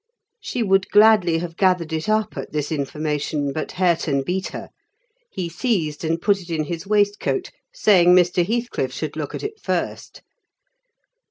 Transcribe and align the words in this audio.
She 0.41 0.63
would 0.63 0.89
gladly 0.89 1.37
have 1.37 1.55
gathered 1.55 1.93
it 1.93 2.09
up 2.09 2.35
at 2.35 2.51
this 2.51 2.71
information, 2.71 3.53
but 3.53 3.73
Hareton 3.73 4.23
beat 4.23 4.47
her; 4.47 4.69
he 5.31 5.47
seized 5.47 6.03
and 6.03 6.19
put 6.19 6.41
it 6.41 6.49
in 6.49 6.63
his 6.63 6.87
waistcoat, 6.87 7.51
saying 7.71 8.15
Mr. 8.15 8.43
Heathcliff 8.43 8.91
should 8.91 9.15
look 9.15 9.35
at 9.35 9.43
it 9.43 9.59
first. 9.61 10.23